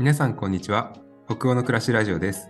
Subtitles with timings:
[0.00, 0.94] 皆さんこんにちは。
[1.28, 2.48] 北欧の暮らしラジオです。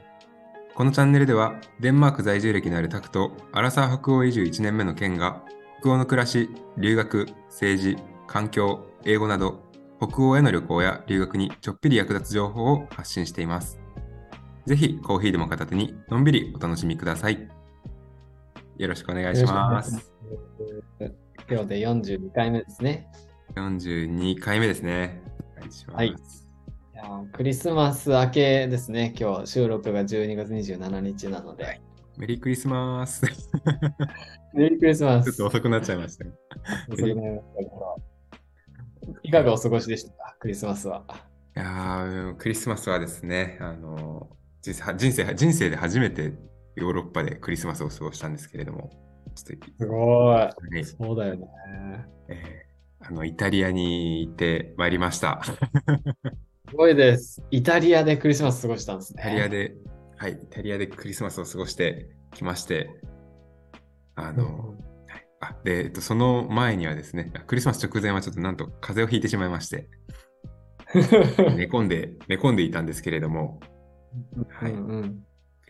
[0.76, 5.42] このチャンネルではデンマーク在住歴のあるタクとアラサー北欧移住1年目のケンが
[5.80, 9.64] 北欧の暮らし留学政治環境英語など
[10.00, 13.80] 北欧への旅行や留学にちょっぴり役立つ情報を発信しています。
[14.64, 17.48] ぜひコーヒーでも片手にのんびりお楽しみください。
[18.78, 20.12] よろしくお願いします。
[21.50, 23.10] 今日で42回目ですね。
[23.56, 25.20] 42回目ですね。
[25.56, 26.14] お願いします、はい
[26.94, 29.14] いやークリスマス明けですね。
[29.18, 31.80] 今日収録が12月27日なので。
[32.18, 33.30] メリークリスマスち
[34.52, 35.30] メリークリスマス。
[35.30, 36.26] ょっと遅くなっちゃいました
[36.92, 40.36] 遅くなりましたけどいかがお過ごしでしたか？
[40.38, 41.04] クリスマスは。
[41.56, 44.28] いやークリスマスはですね、あの
[44.60, 46.34] 人生人生人生で初めて
[46.76, 48.90] ヨーロッパでクリスマスを過ごしたんですけれども、
[49.34, 50.36] すごい。
[50.36, 51.46] はいそうだよね。
[52.28, 52.70] えー
[53.02, 55.40] あのイタリアに行ってまいりました。
[56.70, 57.42] すごいです。
[57.50, 59.22] イタリアでクリスマス過ごしたんですイね。
[59.24, 59.74] タリアで、
[60.16, 62.90] はい、イタリアでクリスマスを過ごしてきまして、
[64.14, 64.90] あの、はい
[65.42, 69.88] あで、えっと、その前にはですね、クリスマス直前はちょっとなんと風邪をひいてしまいまして、
[71.56, 73.58] 寝込んで、寝込んでいたんですけれども、
[74.50, 75.24] はいうんうん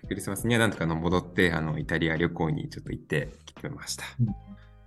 [0.08, 4.04] クリスマスにはなんとかの戻って、あの、イタリア旅行にちょっと行ってきてました。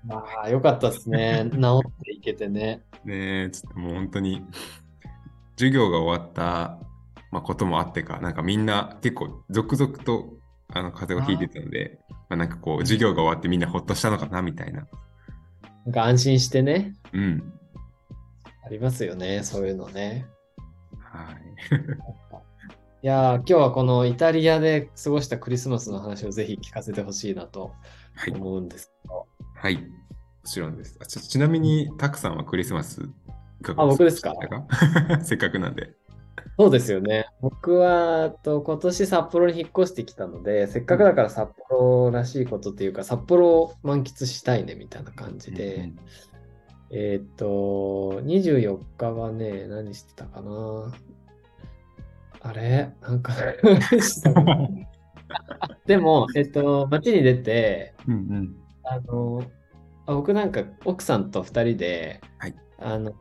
[0.03, 1.49] まあ、よかったですね。
[1.53, 2.83] 治っていけてね。
[3.05, 4.43] ねえ、ちょっともう本当に、
[5.57, 6.77] 授業が終わった、
[7.31, 10.33] まあ、こともあってか、なんかみんな結構続々と
[10.69, 14.87] あの風邪をひいてたので、まあ、なんかこう、授業が終わってみんなほっとしたのかなみたいな。
[15.85, 16.95] なんか安心してね。
[17.11, 17.53] うん。
[18.65, 19.43] ありますよね。
[19.43, 20.25] そういうのね。
[20.99, 21.35] はい。
[23.03, 27.73] いやー今日はこのイタリアで過ごしたクリスマスの話をぜひ聞かせてほしいなと
[28.15, 28.31] はい。
[28.31, 29.27] 思うんですけど。
[29.55, 29.75] はい。
[29.77, 29.83] も
[30.45, 30.97] ちろんです。
[31.01, 33.09] あちょちなみに、たくさんはクリスマス
[33.71, 34.33] あ僕ですか？
[35.23, 35.93] せっかくなんで。
[36.57, 37.25] そうですよね。
[37.41, 45.91] 僕はと今年札幌に引っ越してきたので、せっかくだから札幌らしいことっていうか、札幌を満喫したいねみたいな感じで、
[46.91, 50.93] えーっと、24日はね、何してたかな？
[52.41, 52.93] あれ？
[53.01, 53.33] なんか
[55.87, 58.55] でも、えっと、街に出て、うんうん。
[58.83, 59.43] あの、
[60.05, 63.13] あ僕なんか奥さんと2人で、はいあの、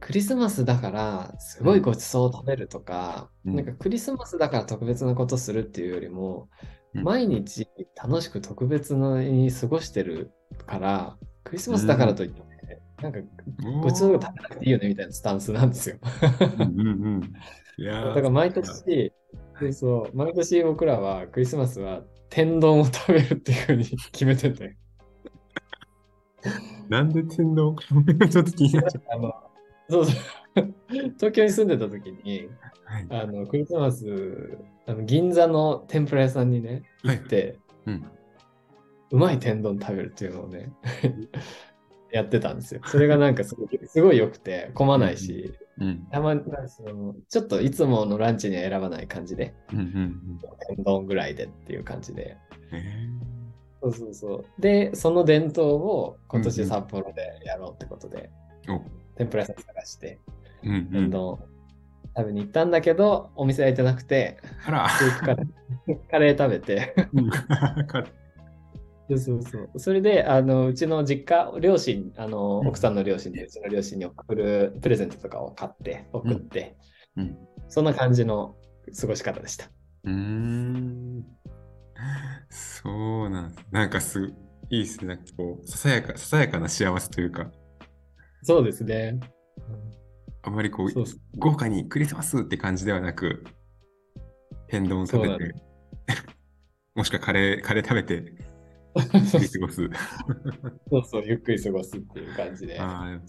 [0.00, 6.48] クリスマスだからすごいごちそうを食べるとか、うんなんかクリスマスだから特別なことするっていうよりも、
[6.94, 10.32] うん毎日楽しく特別に過ごしてる
[10.66, 12.42] から、クリスマスだからといって、
[13.02, 13.18] なんか
[13.82, 15.98] ごちそうが食べなくていいよねみたいなスタンスなんですよ。
[16.58, 17.32] うんうんうん。
[17.76, 19.12] いやー だから毎年、
[19.72, 24.76] そう、毎年僕らはクリスマスは天丼を食べるっていうふうに決めてて。
[26.88, 27.76] なんで天丼
[28.30, 29.34] ちょっと気になっちゃっあの、
[29.88, 30.74] そうそう。
[31.18, 32.48] 東京に住んでた時に、
[32.86, 32.92] た。
[32.92, 33.06] はい。
[33.10, 38.04] あの、クリスマス、あの銀座の天ぷら屋さんにね、行って、うん。
[39.12, 40.72] うまい天丼食べるっていうのをね、
[42.12, 42.80] やってたんですよ。
[42.84, 46.06] それがなんかすごいすごい良くて、混まないし、うん。
[46.10, 50.40] たまに、そのちょっといつものランチには選ばない感じで、うんうんうん。
[50.68, 52.36] 天丼ぐらいでっていう感じで。
[52.72, 53.08] え
[53.82, 54.44] そうそうそう。
[54.60, 58.80] で、その伝統を今年うんうん札幌でやろうってことで、ー、お
[59.16, 60.20] 天ぷら屋さん探して、
[60.62, 61.10] うんうん天。
[61.10, 61.38] 丼
[62.16, 64.88] 食べに行ったんだけど、お店開いてなくて、あら。
[65.20, 67.30] カレー カレー食べて、うん
[69.08, 69.78] そうそうそう。
[69.78, 76.76] それで、あの、うちの実家、両親、あの、うん奥さんの両親で、うちの両親に送るプレゼントとかを買って、送って、
[77.16, 77.36] うん
[77.68, 78.56] そんな感じの
[79.00, 79.66] 過ごし方でした。
[80.04, 81.35] うーん。
[82.56, 83.66] そうなんです。
[83.70, 84.32] なんかす、
[84.70, 85.08] いいですね。
[85.08, 87.50] なんかこう、ささやか、ささやかな幸せというか、
[88.42, 89.20] そうですね。
[90.42, 93.44] あまりこう、そうそう豪華にクリスマスって感じではなく、
[94.68, 95.54] 天丼を食べて、
[96.94, 98.32] もしくはカレー、カレー食べて、
[99.26, 99.90] そう過ごす。
[100.90, 103.20] そうそう、ゆっくり過ごすっていう感じで、あ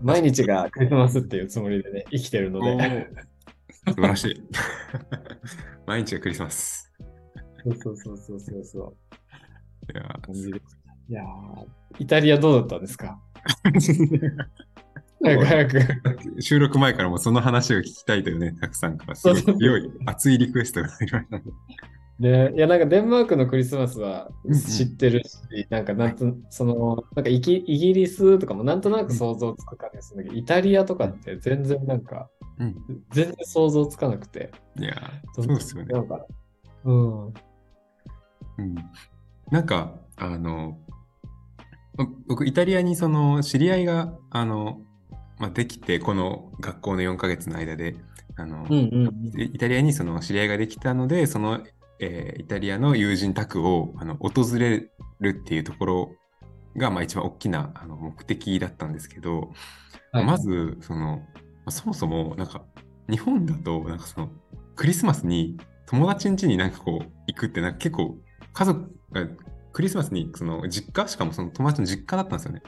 [0.00, 3.08] 毎日がクリスマスっていうつもりでね、生きてるのーで、
[3.88, 4.42] 素晴らしい。
[5.86, 6.92] 毎日がクリスマス。
[7.66, 9.92] そうそうそうそうそうそう。
[9.92, 10.60] いや感じで
[11.08, 11.66] いやー
[11.98, 13.20] イタリアどうだったんですか？
[15.22, 16.42] 早く早く。
[16.42, 21.44] 収録前からもその話を聞きたいというね、たくさんからすごいい熱いリクエストが入りましたね。
[22.18, 24.30] で、いや、なんかデンマークのクリスマスは
[24.68, 32.74] 知ってるし、なんかなんと、その、なんかイギイギリスとかもなんとなく想像つく感じがするんだけど、イタリアとかって全然なんか、うん。
[33.10, 34.50] 全然想像つかなくて。
[34.78, 36.00] いやー、そうですよねな。
[36.00, 36.26] んか、
[36.84, 37.34] うん。
[38.58, 38.74] うん。
[39.50, 40.78] なんか、あの、
[41.94, 44.80] ぼ僕、イタリアにその知り合いが、あの、
[45.38, 47.96] まあ、できて、この学校の4ヶ月の間で、
[48.36, 48.78] あの、うんう
[49.10, 51.60] んイタリアにその知り合いができたので、その、
[51.98, 56.12] えーイタリアの友人宅をあの訪れるっていうところ
[56.76, 59.52] が、まあ、一番大きなあの目的だったんですけど、
[60.12, 61.22] はいまず、その、ま
[61.66, 62.62] あそもそも、なんか、
[63.08, 64.30] 日本だと、なんかその、
[64.74, 65.56] クリスマスに
[65.86, 68.16] 友達ん家になんかこう、行くって、なんか結構、
[68.56, 69.28] 家族が
[69.72, 72.62] クリスマスに、その、実家しかもその友達の実家だったんですよね。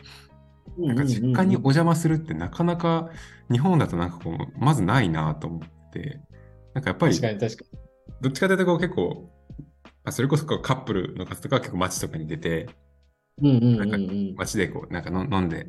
[0.76, 0.86] うん。
[0.88, 3.08] なんか実家にお邪魔するってなかなか
[3.50, 6.20] 日本だとなんかこう、まずないなと思って、
[6.74, 7.78] なんかやっぱり確かに確か
[8.20, 9.30] どっちかというとこう結構、
[10.04, 12.68] あそれこそカップルの方とかは結構街とかに出て。
[14.36, 15.68] 街でこうなんかの飲んで、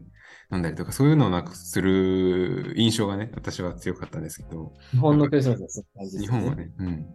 [0.51, 6.56] 飲んだりとか、そういうのをなんかする印象がね、私は強かったんですけど、日本のクリスマスはそんな感じです日本は。
[6.56, 7.04] ね、うん。
[7.04, 7.07] で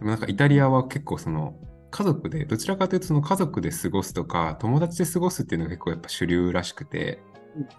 [0.00, 1.54] もなんかイタリアは結構その、
[1.90, 7.20] 家族で、どちらかというとその家族で過ごすとか、友達で過ごすっていうのが結構やっぱ主流らしくて、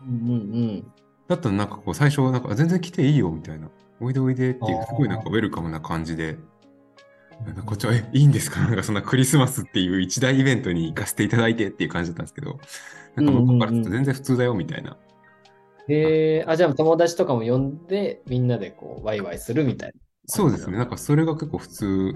[0.08, 0.92] うんうんうん。
[1.28, 3.70] だったらなんかこう最初なんかあ全然来ていいよみたいな。
[4.02, 6.38] おいでおいでっていうすごいなんかウェルカムな感じで。
[7.46, 8.60] なんかこっちは、え、いいんですか？
[8.60, 12.60] なんかそんなクリスマスっていう一大イベントに行かせていただいてっていう感じだったんですけど、
[13.16, 14.98] なんか僕からすると全然普通だよみたいな。
[15.88, 19.94] へえあ、じゃあ友達とかも呼んで、みんなでこう、ワイワイするみたいな。
[20.26, 20.78] そうですね。
[20.78, 22.16] なんかそれが結構普通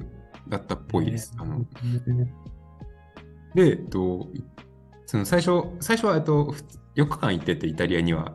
[0.49, 1.33] だったっぽいです。
[1.37, 1.65] あの
[3.55, 4.27] で、えっと、
[5.05, 6.55] その最初、最初はえっと
[6.95, 8.33] 4日間行ってて、イタリアには。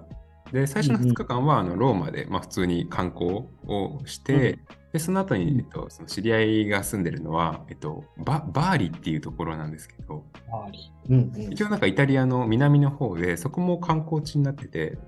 [0.53, 4.59] で、最初の2日間はあのローマで、まあ、普通に観光をして、
[4.93, 10.25] で、その後に、えっと、その知り合いが住んでるのは、えっと、ババーリっていうところなんですけど、
[11.09, 11.53] うんうん。
[11.53, 14.99] 一応なんかイタリアの南の方で、そこも観光地になってて、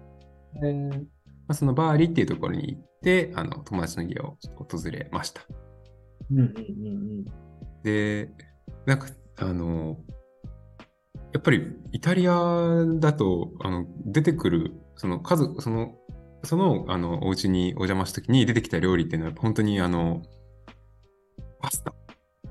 [0.62, 1.04] へーま
[1.48, 5.42] あ、そのバーリっていうところに行って、あの友達の家を訪れました。
[6.30, 7.24] うんうんうん
[7.82, 8.30] で、
[8.86, 9.06] なんか、
[9.38, 9.96] あの、
[11.32, 15.94] やっぱりイタリアだと、あの、出てくる、その家族、その、
[16.42, 20.22] その、あの、お家にお邪魔した時に出てきた料理っていうのは、本当に、あの、
[21.60, 21.94] パスタ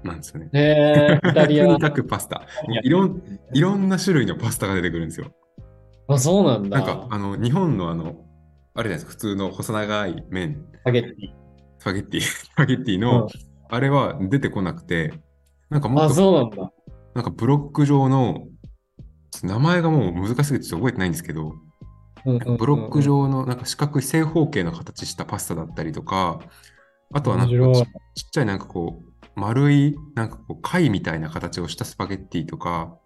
[0.03, 0.49] なんですよね。
[0.53, 1.79] えイタリアとに。
[1.81, 2.45] かくパスタ。
[2.83, 3.21] いろん、
[3.53, 5.31] いろんな種類のパスタが出てくるんですよ。
[6.07, 6.77] あ、そうなんだ。
[6.77, 8.25] なんか、あの、日本のあの、
[8.73, 11.39] あれじゃないですか、普通の細長い麺、スパゲッティ。
[11.79, 13.27] スパゲッティ、スパゲッティの、
[13.69, 15.13] あれは出てこなくて、
[15.69, 16.71] なんかもっあ、となんだ。
[17.13, 18.47] なんかブロック状の、
[19.43, 21.55] 名前がもう難しすぎてちょっと覚えてないんですけど、
[22.25, 26.39] ブロック状のなんか四角い正方形の形したパスタだったりとか、
[27.13, 27.53] あとはなんか
[28.15, 32.97] ちちっちゃいなんかこう、丸いなんかこう貝みたいな形をしたスパゲッティとか、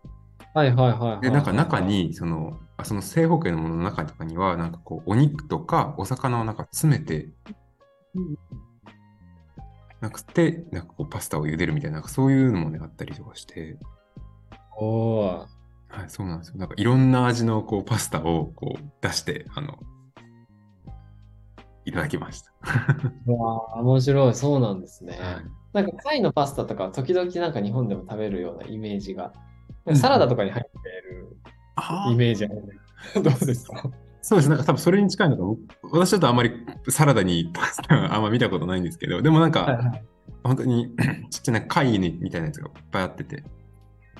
[0.53, 1.21] はいはいはいはい。
[1.21, 7.29] で、なんか中、にその、あその正方形のものの中とかには、なんかこう、お肉とかお魚をなんか詰めて、
[10.03, 13.77] なんかで、なんかこうパスタを茹でるみたいな、なんかそういうのもね、あったりとかして、
[14.77, 15.97] おおー。
[15.97, 16.57] はい、そうなんですよ。
[16.57, 19.79] なんかいろんな味のこうパスタをこう出して、あの、
[21.85, 22.51] いただきました。
[23.27, 24.35] うわあ、面白い。
[24.35, 25.17] そうなんですね。
[25.17, 29.33] はいなんか貝のパスタとか時々なんか日本でも食べるようなイメージが。
[29.85, 31.35] うんサラダとかに入ってる
[31.77, 32.79] あイメージある。
[33.15, 33.89] どうですか？
[34.23, 34.49] そうです。
[34.49, 35.59] なんか多分それに近いのか、僕
[35.99, 36.51] 私ちょっとあんまり
[36.87, 37.51] サラダに
[37.89, 40.03] あんま見たことないんですけど、でもなんか、はいはい。
[40.45, 40.95] 本当に
[41.29, 43.43] ちっちゃな貝にみたいなやつがいっぱいあってて、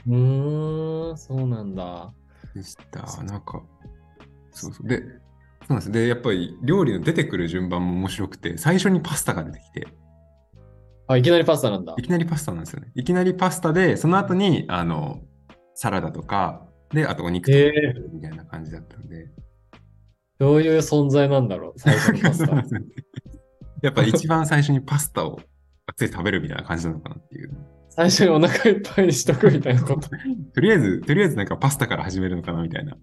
[0.05, 2.13] うーん、そうなんだ。
[2.53, 3.23] でした。
[3.23, 3.63] なんか、
[4.51, 4.87] そうそう。
[4.87, 5.07] で、そう
[5.69, 5.91] なんです。
[5.91, 9.87] で、やっぱり料理の出てくる順番も面白くて、最初にパスタが出てきて、
[11.07, 12.01] あ、いきなりパスタなんだい。
[12.01, 12.91] きなりパスタなんですよね。
[12.95, 15.21] いきなりパスタで、その後に、あの、
[15.75, 17.57] サラダとか、で、あとお肉とか
[18.13, 19.29] みたいな感じだったんで。
[20.39, 22.55] どういう存在なんだろう、最初のパスタ
[23.81, 25.43] やっぱ一番最初にパスタをがっ
[25.95, 27.51] つり食べるみたいな感じなのかなっていう。
[27.89, 30.09] 最初にお腹いっぱいにしとくみたいなこと。
[30.55, 32.93] とりあえず、とりあえずなんかパスタから始めるのかなみたいな。
[32.93, 32.97] へ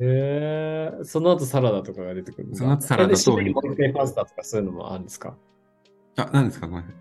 [0.00, 5.36] えその後サラダとかが出てくるその後サラダと締めにもう一回パスタとかそういうのもあるんですか？
[6.16, 7.00] あ、何ですかごめんなさい。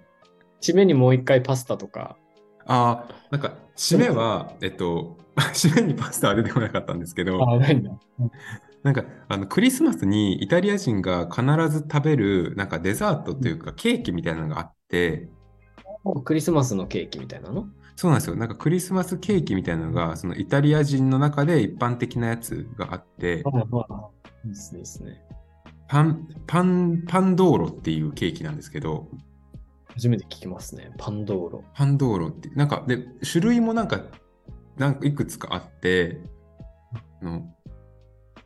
[0.62, 2.18] 締めにもう一回パスタとか。
[2.66, 7.92] ああ、なんか、締めは、えっと、 締めにパスタは出てこなかったんですけど、あ、ないんだ。
[8.88, 15.28] なんか、あの、クリスマスにイタリア人が必ず食べる、なんかデザートというか、ケーキみたいなのがあって、
[16.24, 17.68] クリスマスのケーキみたいなの？
[17.98, 18.38] そうなんですよ。
[18.38, 23.44] なんかクリスマスケーキみたいなのが、そのイタリア人の中で一般的なやつがあって、
[24.46, 25.22] いいですね。
[25.90, 29.10] パン、パン、パンドーロっていうケーキなんですけど、
[29.90, 30.92] 初めて聞きますね。
[30.98, 31.64] パンドーロ。
[31.74, 34.06] パンドーロって、なんか、で、種類もなんか、
[34.78, 36.22] なんかいくつかあって、
[37.22, 37.52] あの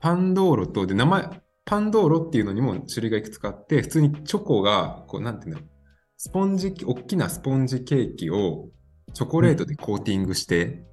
[0.02, 1.30] パンドーロと、で、名前、
[1.64, 5.70] パンドーロっていうのにも種類がいくつかあって、普通にチョコが、こう、なんていうんだろう、
[6.18, 8.70] スポンジ、大きなスポンジケーキを
[9.14, 10.84] チョコレートでコーティングして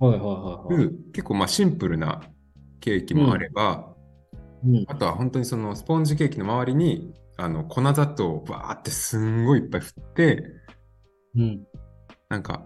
[0.00, 0.84] はいはいはいはい。
[0.84, 2.22] る、結構まあシンプルな
[2.80, 3.94] ケーキもあれば、
[4.64, 4.84] うん。
[4.88, 10.44] あとは本当にそのスポンジケーキの周りにあの粉砂糖をバーってすんごいいっぱい振って、
[11.36, 11.66] うん。
[12.30, 12.64] なんか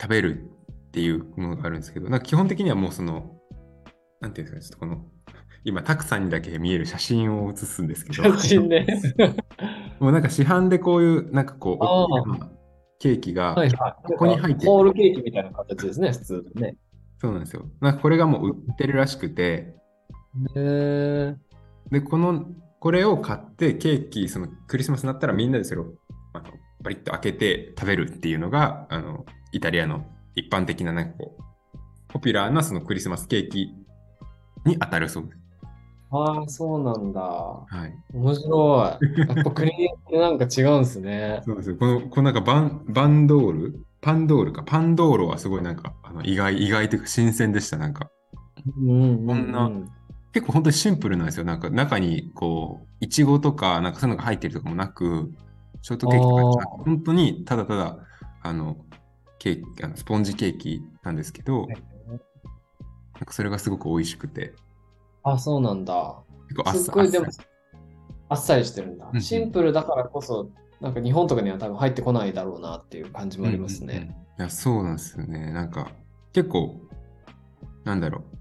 [0.00, 0.50] 食べる
[0.88, 3.38] っていうものがあるんですけど、なんか基本的にはもうその、
[4.22, 5.04] なんていうんですかね、ちょっとこの、
[5.64, 8.86] 今、たくさんにだけ見える写真を写すんですけど、写真ね。
[10.00, 12.50] もうなんか市販でこういう、なんかこう、大きな
[13.00, 13.56] ケーキが。
[14.04, 16.76] ここに入ってるホールケーキみたいな形ですね、普通のね。
[17.18, 17.68] そうなんですよ。
[17.80, 19.74] なんかこれがもう売ってるらしくて、
[20.54, 21.36] へえ。
[21.90, 22.46] で、この、
[22.80, 25.94] これを買って、ケーキ、そのクリスマスになったらみんなでそれを
[26.32, 26.44] あの
[26.80, 31.42] バリッと開けて食べるっていうのが、あの、イタリアの一般的な、なんかこう、
[32.08, 33.74] ポピュラーなそのクリスマスケーキ
[34.64, 35.38] に当たるそうです。
[36.14, 37.20] ああ、そうなんだ。
[37.20, 37.94] はい。
[38.12, 39.18] 面白い。
[39.18, 41.40] やっぱ国によってなんか違うんですね。
[41.44, 41.76] そうですよ。
[41.76, 43.86] この、このなんかバン、バンドール？
[44.02, 44.62] パンドールか？
[44.62, 47.78] パンドールはすごいなんか、あの意外、意外というか新鮮でした。
[47.78, 48.10] なんか、
[48.78, 49.70] うんうんこんな
[50.34, 51.44] 結構本当にシンプルなんですよ。
[51.44, 55.30] なんか中にこう、いちごとか、なんかそういうのが入ってるとかもなく、
[55.80, 57.98] ショートケーキとか本当にただただ、
[58.42, 58.76] あの、
[59.38, 61.66] ケーキ、あのスポンジケーキなんですけど、
[63.22, 64.52] なんかそれがすごく美味しくて、
[65.22, 66.16] あ、そうなんだ。
[66.48, 67.26] 結構あっさすっごいでも
[68.28, 69.16] あっさりしてるんだう。
[69.16, 70.50] んシンプルだからこそ、
[70.80, 73.94] なんか日本とかには多分入ってこないだろうなっていう感じもありますね。
[73.94, 75.52] うんうんうんいや、そうなんですよね。
[75.52, 75.92] なんか、
[76.32, 76.80] 結構、
[77.84, 78.38] なんだろう。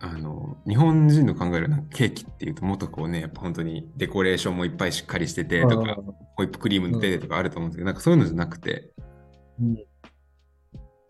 [0.00, 5.96] あの、日本人の考えるなんかケーキっていうと、もっとこうね、やっぱ本当にデコレーションもいっぱいしっかりしててとか、
[6.36, 8.90] ホイップクリーム塗っててとかあると思うんですけど、なんかそういうのじゃなくて、
[9.60, 9.76] うん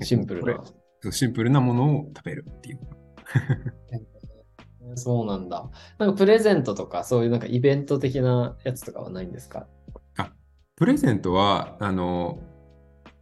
[0.00, 0.64] シンプルな。
[1.10, 2.78] シンプルなものを食べるっていう。
[4.96, 5.70] そうなんだ。
[5.98, 9.66] なんかプレゼントとか、そういうなんかイベント的なやつとかはないんですか？
[10.76, 12.38] プレゼントは、あの、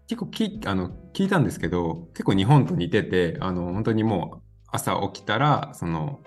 [0.06, 6.21] 結構きあの聞いたんですけど、結構日本と似てて、あの、本当にもう朝起きたら、その、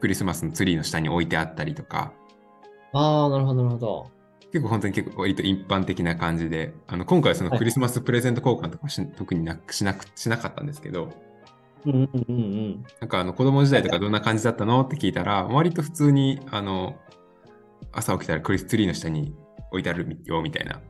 [0.00, 2.12] クリスマスのツリーの下に置いてあったりとか、
[2.92, 4.10] ああ、なるほど、なるほど。
[4.52, 11.10] 結構本当に結構割と一般的な感じで、あの今回はそのはいクリスマスプレゼント交換とかし特になくしなくしなかったんですけど、
[11.84, 12.84] うんうんうんうん。
[13.00, 14.80] なんかあの子供時代とかどんな感じだったの？
[14.82, 16.96] って聞いたら、割と普通にあの
[17.92, 19.34] 朝起きたらクリスツリーの下に
[19.70, 20.80] 置いてあるよみたいな、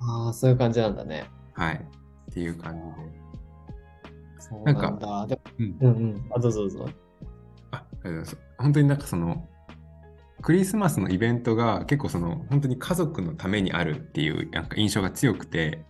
[0.00, 1.24] ああ、そういう感じなんだね。
[1.54, 1.74] はい、
[2.30, 3.22] っていう感じで。
[4.38, 5.26] そうななんんだ。
[5.26, 6.26] でもうんうんうん。
[6.34, 6.88] あ、どうぞどうぞ。
[7.70, 8.38] あありがとうございます。
[8.58, 9.48] 本当になんかその、
[10.42, 15.84] クリスマスのイベントが結構その、本当に家族のためにあるっていうなんか印象が強くて、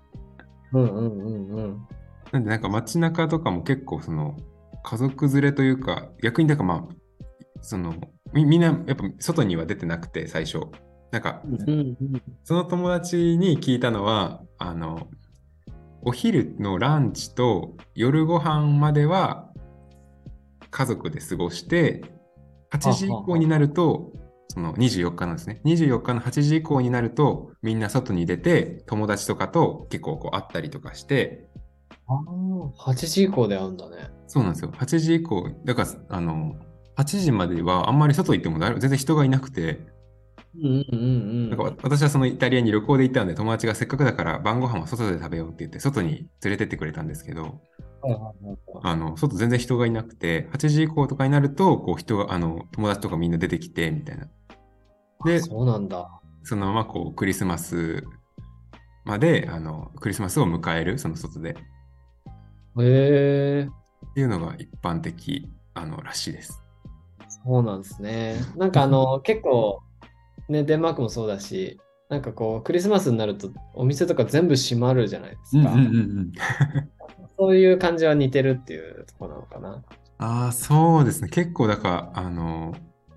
[0.72, 1.88] うんうんうんうん。
[2.32, 4.36] なんでなんか街中とかも結構その、
[4.84, 6.94] 家族連れというか、逆になんかまあ、
[7.62, 7.94] その、
[8.32, 10.60] みみんなやっぱ外には出てなくて最初。
[11.10, 11.42] なんか、
[12.44, 15.08] その友達に聞いたのは、あの、
[16.02, 19.50] お昼のランチと夜ご飯までは
[20.70, 22.02] 家族で過ごして、
[22.72, 24.12] 8時以降になると、
[24.52, 25.62] その24日なんですね。
[25.64, 31.48] 24日の8時以降になると、みんな外に出て、友達とかと結構こう会ったりとかして、
[32.06, 34.10] ああ、8時以降で会うんだね。
[34.26, 34.70] そうなんですよ。
[34.72, 36.54] 8時以降、だから、あの、
[36.96, 39.86] 8時まではあんまり外行っても誰全然人がいなくて、
[40.54, 41.04] うんうんうんう
[41.46, 41.48] ん。
[41.48, 47.42] なんかわ私はそのイタリアに旅行で行ったんで、友達がせっかくだから晩ご飯は外で食べようって言って、外に連れてってくれたんですけど、
[48.02, 54.26] はいはいはいはいあの、外全然人がいなくて、8時以降とかになると、こう人が、あの、友達とかみんな出てきて、みたいな。
[55.24, 56.08] であそうなんだ。
[56.44, 58.04] そのままこう、クリスマス
[59.04, 61.50] まで、あの、クリスマスを迎える、その外で。
[61.50, 61.54] っ
[62.82, 63.68] へえ、
[64.14, 66.62] ていうのが一般的、あの、らしいです。
[67.44, 68.36] そうなんですね。
[68.56, 69.82] なんかあの、 結構、
[70.48, 75.70] ね、デンマークもそうだし、なんかこう、クリスマスになるとお店とか全部閉まるじゃないですか。
[75.74, 76.32] ん。
[77.38, 79.82] そういう感じは似てるっていうところなのかな。
[80.18, 81.28] ああ、そうですね。
[81.28, 82.74] 結構、だから、あの、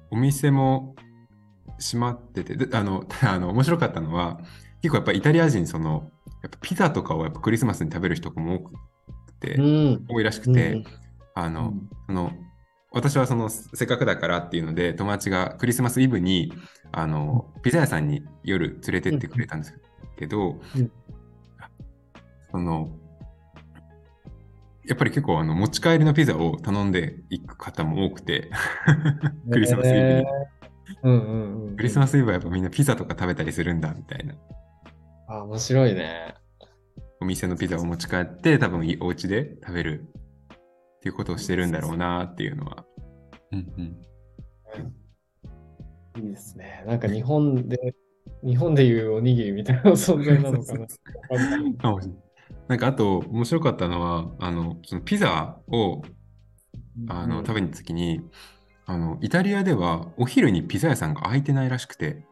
[0.09, 0.95] お店も
[1.79, 4.39] 閉まってて、であの、 あの、面白かったのは、
[4.81, 6.11] 結構やっぱイタリア人、その、
[6.43, 10.05] やっぱピザとかをやっぱクリスマスに食べる人も多くて、うん。
[10.09, 10.83] 多いらしくて、うん
[11.37, 11.89] あの、うん。
[12.07, 12.31] その、
[12.91, 16.53] 私はその、せっかくだからっていうので、友達がクリスマスイブに、
[16.93, 19.77] あの、ピザ屋さんに夜連れてってくれたんです
[20.17, 20.91] けど、うん。
[22.51, 22.89] その、
[24.87, 28.49] やっぱり結構あの持ち帰りのピザを頼んでいく方も多くて、
[29.51, 30.03] クリスマスイブに。
[30.03, 30.65] へー
[31.03, 31.75] うんうんうん。
[31.75, 34.35] クリスマスイブはやっぱみんなピザとか食べたりするんだみたいな。
[35.27, 36.35] あ、面白いね。
[37.21, 40.05] お店のピザを持ち帰って多分いお家で食べる
[40.97, 42.85] っていうことをしてるんだろうなっていうのは。
[43.51, 43.97] うんうん
[46.17, 46.83] いいですね。
[46.87, 47.95] なんか日本で、
[48.43, 50.87] 日本でいうおにぎりみたいな存在なのかな。
[52.67, 56.01] なんかあと面白かったのは、あの、そのピザを
[57.07, 58.21] あの食べに行った時に、
[58.85, 62.25] あの、イタリアではお昼にピザ屋さんが開いてないらしくて、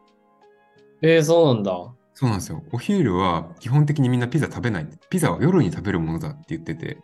[1.02, 1.72] えー、そうなんだ。
[2.14, 2.62] そうなんですよ。
[2.72, 4.88] お昼は基本的にみんなピザ食べない。
[5.10, 6.98] ピザは夜に食べるものだって言ってて、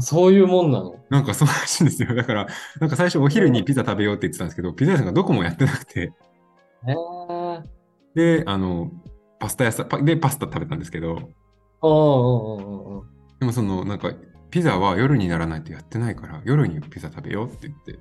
[0.00, 0.96] そういうもんなの？
[1.08, 2.14] なんかそうらしいんですよ。
[2.14, 2.46] だから、
[2.80, 6.12] なんか最初お昼にピザ食べようって言ってたんですけど、ピザ屋さんがどこもやってなくて、
[6.86, 7.62] えー、
[8.14, 8.90] で、あの、
[9.38, 13.06] パスタ屋さん、パで、パスタ食べたんですけど、うんうんうんうんうん。
[13.40, 14.12] でもその、なんか、
[14.50, 17.98] ピザは夜にならないとやってないから、夜にピザ食べようって言って、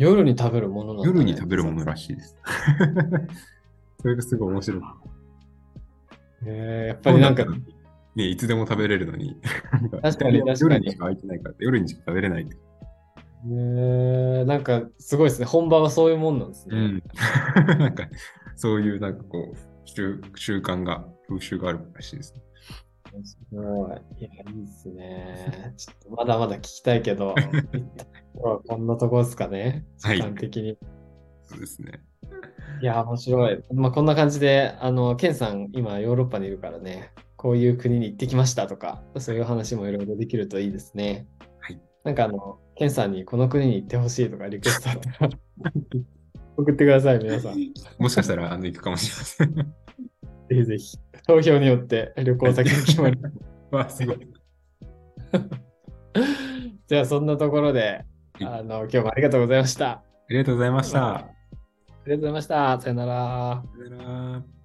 [0.00, 1.14] 夜に食べるものなんだ、ね。
[1.14, 2.36] 夜に食べるものらしいです。
[4.00, 4.82] それがすごい面白い。
[6.46, 7.44] えー、やっぱりなんか、
[8.16, 9.36] ね、いつでも食べれるのに、
[10.02, 12.48] 確かに確かに夜にしか空いてないから、夜にしか食べれない。
[13.44, 15.44] えー、なんかすごいですね。
[15.44, 16.76] 本場はそういうもんなんですね。
[16.76, 17.02] うん。
[17.78, 18.08] なんか、
[18.56, 22.42] そういうなんかこう、習習慣が、風習があるらしいですね。
[23.24, 24.20] すごい。
[24.20, 25.74] いや、いいですね。
[25.76, 29.84] ちょっとまだまだ聞きたいけど、今日はこんなとこですかね？
[30.02, 30.78] はい時間的に。
[31.42, 32.00] そうですね。
[32.80, 33.62] い、や、面白い。
[33.74, 41.26] まあ、こんな感じで、あの、ケンさん、今、ヨーロッパにいるからね、こういう国に行ってきましたとか、そういう話もいろいろできるといいですね。
[41.60, 41.80] はい。
[42.04, 45.30] なんか、あの、ケンさんにこの国に行ってほしいとか、リクエストあったら、
[46.56, 47.54] 送ってください、皆さん。
[47.54, 49.74] ぜ もしかしたら、あの、行くかもしれません。
[50.54, 50.98] ひぜひ。
[51.26, 53.18] 投票によって旅行先が決まる。
[53.70, 54.18] わ あ、すごい。
[56.86, 58.04] じゃあ、そんなところで、
[58.40, 59.90] あの、今日もありがとうございました。
[59.90, 61.16] ありがとうございました。
[61.16, 61.28] あ
[62.06, 62.80] りがとうございました。
[62.80, 63.62] さよなら。
[63.76, 64.59] さよなら。